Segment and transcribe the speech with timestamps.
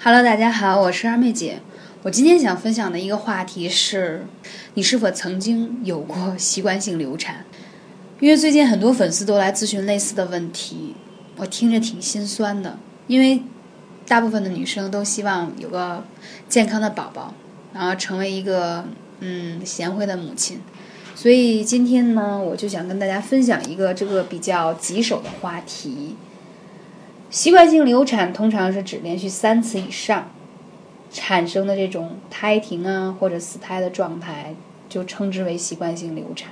[0.00, 1.60] Hello，大家好，我是二妹姐。
[2.04, 4.24] 我今天想分享的一个话题是，
[4.74, 7.44] 你是否曾经有过习惯性流产？
[8.20, 10.94] 因为最近很多粉丝都来咨询类似的问题，
[11.36, 12.78] 我听着挺心酸的。
[13.08, 13.42] 因为
[14.06, 16.04] 大部分的女生都希望有个
[16.48, 17.34] 健康的宝宝，
[17.74, 18.84] 然后成为一个
[19.18, 20.60] 嗯贤惠的母亲。
[21.16, 26.14] 所以今天呢，我就想跟大家分享一个这个比较棘手的话题。
[27.30, 30.30] 习惯性流产通常是指连续三次以上
[31.10, 34.54] 产生的这种胎停啊或者死胎的状态，
[34.88, 36.50] 就称之为习惯性流产。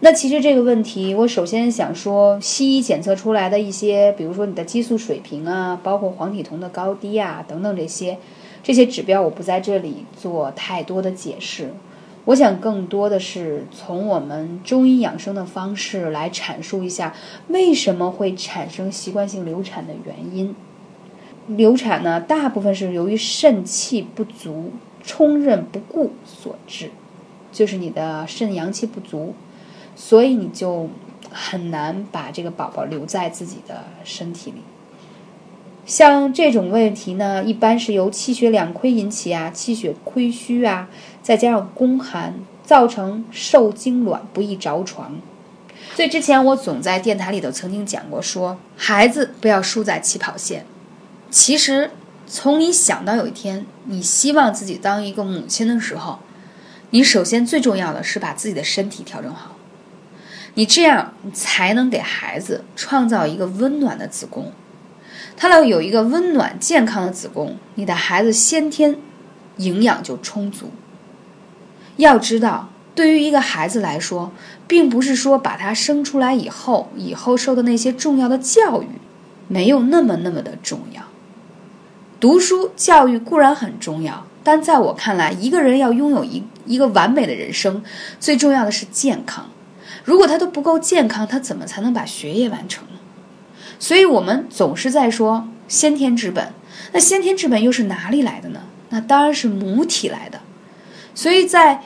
[0.00, 8.16] 那其实这个问题，我首先想说，西医检测出来的一些，比如说你的激素水平啊，包括黄体酮的高低啊等等这些
[8.62, 11.74] 这些指标，我不在这里做太多的解释。
[12.30, 17.12] 我想更多的是从我们中医养生的方式来阐述一下
[17.48, 20.54] 为什么会产生习惯性流产的原因。
[21.48, 24.70] 流产呢，大部分是由于肾气不足、
[25.02, 26.92] 冲任不顾所致，
[27.50, 29.34] 就是你的肾阳气不足，
[29.96, 30.88] 所以你就
[31.32, 34.58] 很难把这个宝宝留在自己的身体里。
[35.86, 40.88] 像这种问题呢，一般是由气血两亏引起啊，气血亏虚啊，
[41.22, 45.18] 再加上宫寒，造成受精卵不易着床。
[45.94, 50.64] 所以之前我总在电台里头曾经讲过，说孩子不要输在起跑线。
[51.30, 51.90] 其实
[52.26, 56.20] 从你想到有一天你希望自己当一个母亲的时候，
[56.90, 59.56] 你首先最重要的是把自己的身体调整好，
[60.54, 64.52] 你这样才能给孩子创造一个温暖的子宫。
[65.40, 68.98] 他要有一个温暖健康的子宫，你的孩子先天
[69.56, 70.70] 营养就充足。
[71.96, 74.32] 要知道，对于一个孩子来说，
[74.68, 78.88] 并不是说把他生出来以后，以后受的那些重要的教育
[79.48, 81.04] 没有那么那么的重要。
[82.20, 87.82] 读书教育固然很重要，但在我看来，一个人要拥有一一个完美的人生，
[88.18, 89.48] 最重要的是健康。
[90.04, 92.84] 如果他都不够健康，他怎么才能把学业完成？
[93.80, 96.52] 所以我们总是在说先天之本，
[96.92, 98.60] 那先天之本又是哪里来的呢？
[98.90, 100.40] 那当然是母体来的。
[101.14, 101.82] 所以在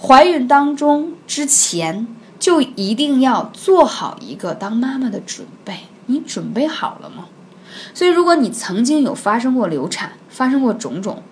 [0.00, 2.06] 怀孕当中之前，
[2.38, 5.80] 就一定要做好一个当妈妈的准备。
[6.06, 7.26] 你准备好了吗？
[7.92, 11.22] 所以，如果你曾经有发生过流产，发生过种种，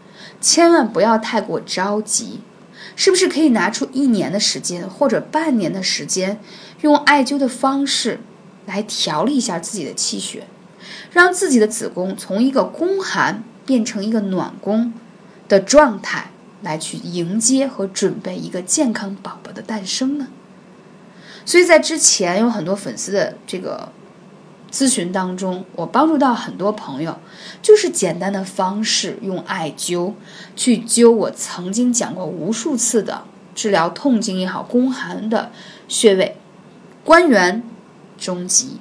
[0.40, 2.40] 千万不要太过着急。
[2.94, 6.40] 是不是可以拿出一年的时间，或者半年的时间，
[6.80, 8.20] 用艾灸的方式？
[8.66, 10.46] 来调理一下自己的气血，
[11.12, 14.92] 让自己的子宫从一个宫寒变成一个暖宫
[15.48, 16.30] 的状态，
[16.62, 20.26] 来去迎接和准备一个健康宝宝的诞生呢？
[21.44, 23.92] 所以在之前有很多粉丝的这个
[24.72, 27.18] 咨询当中，我帮助到很多朋友，
[27.62, 30.12] 就是简单的方式，用艾灸
[30.56, 33.22] 去灸我曾经讲过无数次的
[33.54, 35.52] 治疗痛经也好、宫寒的
[35.86, 36.36] 穴位，
[37.04, 37.62] 关元。
[38.18, 38.78] 中极，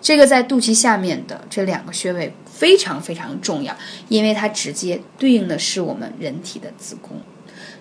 [0.00, 3.76] 这个在肚脐下面的这两个穴位非常非常重要，
[4.08, 7.20] 因为它直接对应的是我们人体的子宫，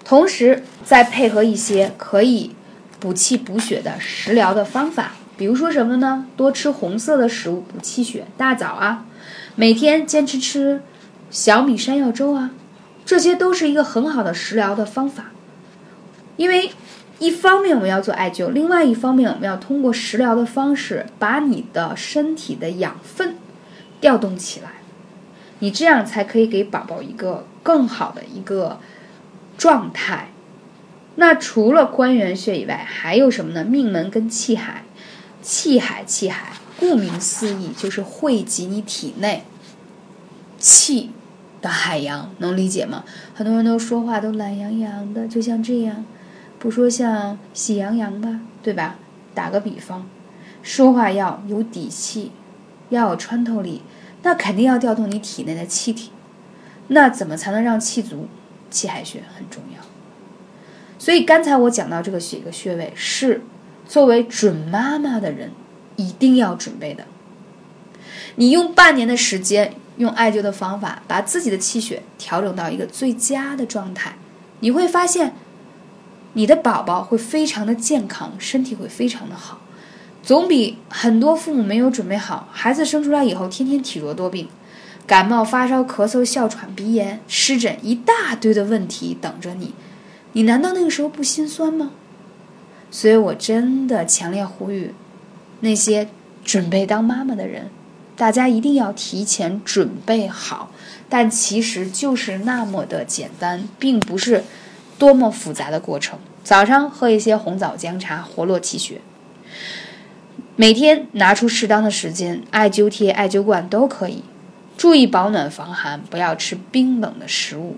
[0.03, 2.55] 同时再配合一些可以
[2.99, 6.27] 补气补血的食疗的方法，比如说什么呢？
[6.38, 9.05] 多吃红色的食物补气血，大枣啊，
[9.55, 10.81] 每天坚持吃
[11.29, 12.51] 小米山药粥啊，
[13.05, 15.31] 这些都是一个很好的食疗的方法，
[16.38, 16.71] 因为。
[17.19, 23.35] 一方面我们要做艾灸，另外一方面我们要通过食疗的方式把你的身体的养分
[24.01, 24.72] 调动起来，
[25.59, 28.79] 你这样才可以给宝宝一个更好的一个
[29.57, 30.29] 状态。
[31.16, 33.63] 那除了关元穴以外，还有什么呢？
[33.63, 34.84] 命门跟气海，
[35.41, 39.44] 气海气海，顾名思义就是汇集你体内
[40.57, 41.12] 气
[41.62, 43.06] 的海洋，能理解吗？
[43.35, 46.03] 很多人都说话都懒洋洋的，就像这样。
[46.63, 48.96] 不说像喜羊羊吧，对吧？
[49.35, 50.07] 打个比方，
[50.62, 52.31] 说话要有底气，
[52.88, 53.81] 要有穿透力，
[54.22, 56.12] 那肯定要调动你体内的气体。
[56.88, 58.30] 那怎么才能让气足？
[58.71, 59.83] 气海穴很重要。
[60.98, 63.42] 所以刚才我讲到这个几个穴位，是
[63.86, 65.51] 作为准妈妈的人
[65.98, 67.04] 一定要准备的。
[68.36, 74.15] 你用半年的时间，用艾灸的方法，把自己的气血调整到一个最佳的状态，
[74.62, 75.36] 你会发现。
[76.33, 79.62] 你的宝宝会非常的健康，身体会非常的好，
[80.21, 84.47] 总比很多父母没有准备好，孩子生出来以后天天体弱多病，
[85.06, 89.74] 感冒发烧咳嗽哮喘鼻炎湿疹一大堆的问题等着你，
[90.31, 91.91] 你难道那个时候不心酸吗？
[92.89, 94.94] 所以我真的强烈呼吁
[95.62, 96.07] 那些
[96.44, 97.69] 准备当妈妈的人，
[98.15, 100.71] 大家一定要提前准备好。
[101.09, 104.44] 但其实就是那么的简单，并不是
[105.03, 106.17] 多么复杂的过程。
[106.45, 109.01] 早上喝一些红枣姜茶，活络气血。
[110.55, 114.23] 每天拿出适当的时间，艾灸贴、艾灸罐都可以。
[114.77, 117.75] 注意保暖防寒，不要吃冰冷的食物。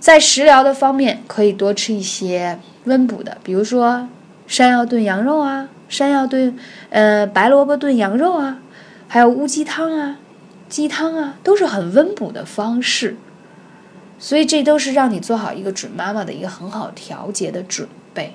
[0.00, 4.08] 在食疗的方面，可以多吃一些温补的，比如说
[4.48, 6.58] 山药炖羊肉啊，山药炖
[6.90, 8.58] 呃白萝卜炖羊肉啊，
[9.06, 10.18] 还有乌鸡汤啊。
[10.68, 13.16] 鸡汤啊，都是很温补的方式，
[14.18, 18.34] 所以这都是让你做好一个准妈妈的一个很好调节的准备。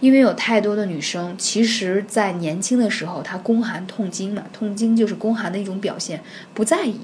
[0.00, 6.22] 因为有太多的女生，其实在年轻的时候，她宫寒痛经嘛，痛经就是宫寒的一种表现，
[6.54, 7.00] 不在意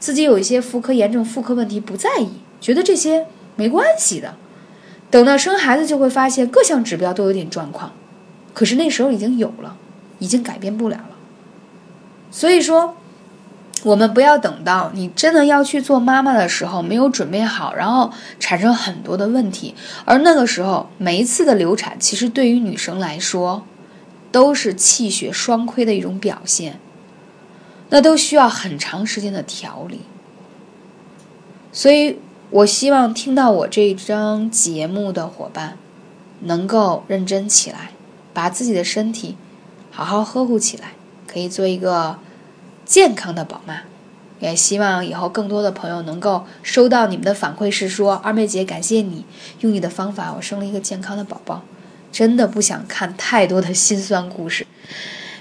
[0.00, 2.30] 自己有一些妇科炎症、妇科问题，不在意，
[2.60, 4.34] 觉得这些没关系的。
[5.08, 7.92] 等到生孩子，就会发现各项指标都有点状况，
[8.52, 9.76] 可是那时候已经有了，
[10.18, 11.10] 已经改变不了了。
[12.32, 12.96] 所以说。
[13.86, 18.10] 我们不要等到你真的要去做妈妈的时候，没有准备好，然后
[18.40, 19.76] 产生很多的问题。
[20.04, 23.62] 而那个时候，每一次的流产，其实对于女生来说，
[24.32, 26.80] 都是气血双亏的一种表现，
[27.90, 30.00] 那都需要很长时间的调理。
[31.72, 32.18] 所以，
[32.50, 35.76] 我希望听到我这张节目的伙伴，
[36.40, 37.92] 能够认真起来，
[38.34, 39.36] 把自己的身体
[39.92, 40.94] 好好呵护起来，
[41.28, 42.18] 可以做一个。
[42.86, 43.80] 健康的宝妈，
[44.40, 49.26] 也希望以后更多的朋友能够收到你们的反馈，是说二妹姐感谢你
[49.60, 51.62] 用你的方法，我生了一个健康的宝宝。
[52.12, 54.66] 真的不想看太多的心酸故事。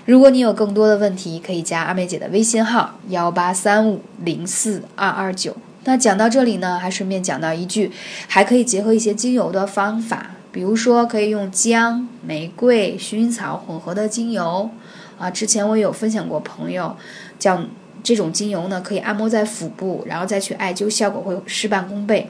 [0.06, 5.56] 如果你有更多的问题，可以加二妹姐的微信号幺八三五零四二二九。
[5.86, 7.92] 那讲到这里呢，还顺便讲到一句，
[8.28, 14.70] 还可以结合一些精油的方法，比如说可以用姜、玫瑰、薰衣草混合的精油。
[15.18, 16.96] 啊，之前我有分享过，朋友
[17.40, 17.68] 讲
[18.04, 22.30] 这种精油呢，可以按摩在腹部，然后再去艾灸，效果会事半功倍。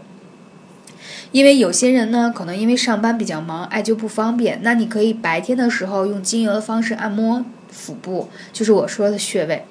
[1.32, 9.66] 因为有些人呢，可能因为上班比较忙，艾灸不方便，那你可以白天的时候用精油的方式按摩腹部，就是我说的穴位。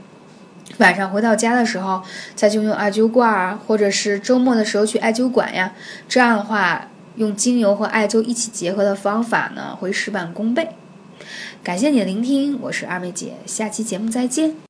[0.78, 2.02] 晚上回到家的时候，
[2.34, 5.72] 再就用艾灸罐儿，或者是周末的时候去艾灸馆呀。
[6.08, 10.70] 这样的话，用精油和艾灸一起结合的方法呢，会事半功倍。
[11.64, 14.54] 感谢你的聆听，我是二妹姐，下期节目再见。